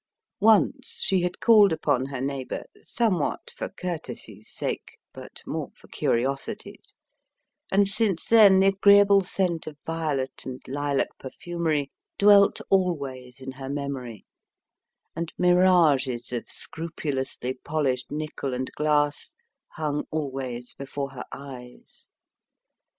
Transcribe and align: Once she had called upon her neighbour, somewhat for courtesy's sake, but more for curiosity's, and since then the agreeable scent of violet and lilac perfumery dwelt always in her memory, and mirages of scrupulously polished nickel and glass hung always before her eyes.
Once 0.39 1.01
she 1.03 1.21
had 1.21 1.39
called 1.39 1.71
upon 1.71 2.07
her 2.07 2.19
neighbour, 2.19 2.63
somewhat 2.81 3.51
for 3.55 3.69
courtesy's 3.69 4.49
sake, 4.51 4.97
but 5.13 5.43
more 5.45 5.69
for 5.75 5.87
curiosity's, 5.89 6.95
and 7.71 7.87
since 7.87 8.25
then 8.25 8.59
the 8.59 8.65
agreeable 8.65 9.21
scent 9.21 9.67
of 9.67 9.77
violet 9.85 10.43
and 10.43 10.59
lilac 10.67 11.09
perfumery 11.19 11.91
dwelt 12.17 12.59
always 12.71 13.39
in 13.41 13.51
her 13.51 13.69
memory, 13.69 14.25
and 15.15 15.31
mirages 15.37 16.33
of 16.33 16.49
scrupulously 16.49 17.53
polished 17.63 18.09
nickel 18.09 18.55
and 18.55 18.71
glass 18.71 19.29
hung 19.73 20.07
always 20.09 20.73
before 20.73 21.11
her 21.11 21.25
eyes. 21.31 22.07